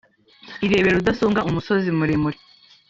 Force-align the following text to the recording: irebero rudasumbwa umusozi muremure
irebero 0.65 0.95
rudasumbwa 0.99 1.45
umusozi 1.49 1.87
muremure 1.97 2.39